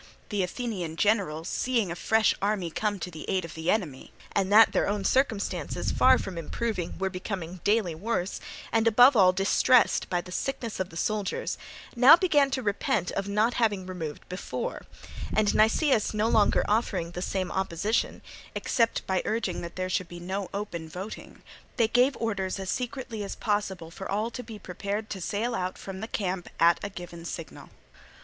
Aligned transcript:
The 0.29 0.41
Athenian 0.41 0.95
generals 0.95 1.47
seeing 1.47 1.91
a 1.91 1.95
fresh 1.95 2.33
army 2.41 2.71
come 2.71 2.97
to 2.97 3.11
the 3.11 3.23
aid 3.29 3.45
of 3.45 3.53
the 3.53 3.69
enemy, 3.69 4.11
and 4.31 4.51
that 4.51 4.71
their 4.71 4.87
own 4.87 5.03
circumstances, 5.05 5.91
far 5.91 6.17
from 6.17 6.39
improving, 6.39 6.97
were 6.97 7.11
becoming 7.11 7.59
daily 7.63 7.93
worse, 7.93 8.39
and 8.71 8.87
above 8.87 9.15
all 9.15 9.31
distressed 9.31 10.09
by 10.09 10.19
the 10.19 10.31
sickness 10.31 10.79
of 10.79 10.89
the 10.89 10.97
soldiers, 10.97 11.55
now 11.95 12.15
began 12.15 12.49
to 12.49 12.63
repent 12.63 13.11
of 13.11 13.27
not 13.27 13.53
having 13.53 13.85
removed 13.85 14.27
before; 14.27 14.85
and 15.35 15.53
Nicias 15.53 16.15
no 16.15 16.27
longer 16.27 16.65
offering 16.67 17.11
the 17.11 17.21
same 17.21 17.51
opposition, 17.51 18.23
except 18.55 19.05
by 19.05 19.21
urging 19.23 19.61
that 19.61 19.75
there 19.75 19.87
should 19.87 20.07
be 20.09 20.19
no 20.19 20.49
open 20.51 20.89
voting, 20.89 21.43
they 21.77 21.87
gave 21.87 22.17
orders 22.17 22.57
as 22.59 22.71
secretly 22.71 23.23
as 23.23 23.35
possible 23.35 23.91
for 23.91 24.09
all 24.09 24.31
to 24.31 24.41
be 24.41 24.57
prepared 24.57 25.11
to 25.11 25.21
sail 25.21 25.53
out 25.53 25.77
from 25.77 25.99
the 25.99 26.07
camp 26.07 26.49
at 26.59 26.79
a 26.83 26.89
given 26.89 27.23
signal. 27.23 27.69